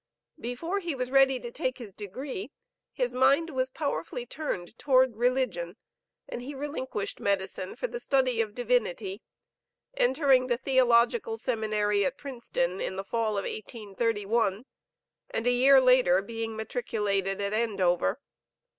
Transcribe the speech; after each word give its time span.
Before 0.39 0.79
he 0.79 0.95
was 0.95 1.11
ready 1.11 1.39
to 1.39 1.51
take 1.51 1.77
his 1.77 1.93
degree, 1.93 2.49
his 2.91 3.13
mind 3.13 3.51
was 3.51 3.69
powerfully 3.69 4.25
turned 4.25 4.75
towards 4.79 5.13
religion, 5.15 5.77
and 6.27 6.41
he 6.41 6.55
relinquished 6.55 7.19
medicine 7.19 7.75
for 7.75 7.85
the 7.85 7.99
study 7.99 8.41
of 8.41 8.55
divinity, 8.55 9.21
entering 9.95 10.47
the 10.47 10.57
Theological 10.57 11.37
Seminary 11.37 12.03
at 12.03 12.17
Princeton, 12.17 12.79
in 12.81 12.95
the 12.95 13.03
fall 13.05 13.37
of 13.37 13.43
1831, 13.45 14.65
and 15.29 15.45
a 15.45 15.51
year 15.51 15.79
later, 15.79 16.23
being 16.23 16.55
matriculated 16.55 17.39
at 17.39 17.53
Andover. 17.53 18.19